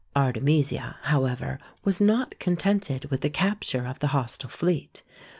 Artemisia, 0.15 0.95
how 1.03 1.25
ever, 1.25 1.59
was 1.83 2.01
not 2.01 2.39
contented 2.39 3.05
with 3.11 3.21
the 3.21 3.29
capture 3.29 3.85
of 3.85 3.99
the 3.99 4.07
hostile 4.07 4.49
fleet. 4.49 5.03